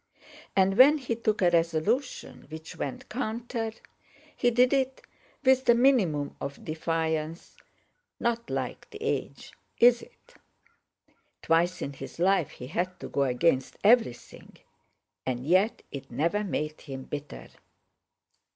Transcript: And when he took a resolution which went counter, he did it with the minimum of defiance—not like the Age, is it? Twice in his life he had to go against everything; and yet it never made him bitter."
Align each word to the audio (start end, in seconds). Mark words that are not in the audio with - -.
And 0.55 0.77
when 0.79 0.97
he 0.97 1.15
took 1.15 1.43
a 1.43 1.51
resolution 1.51 2.47
which 2.49 2.75
went 2.75 3.07
counter, 3.07 3.71
he 4.35 4.49
did 4.49 4.73
it 4.73 5.05
with 5.43 5.65
the 5.65 5.75
minimum 5.75 6.35
of 6.41 6.65
defiance—not 6.65 8.49
like 8.49 8.89
the 8.89 8.99
Age, 8.99 9.53
is 9.77 10.01
it? 10.01 10.33
Twice 11.43 11.83
in 11.83 11.93
his 11.93 12.17
life 12.17 12.49
he 12.49 12.65
had 12.65 12.99
to 12.99 13.09
go 13.09 13.25
against 13.25 13.77
everything; 13.83 14.57
and 15.23 15.45
yet 15.45 15.83
it 15.91 16.09
never 16.09 16.43
made 16.43 16.81
him 16.81 17.03
bitter." 17.03 17.49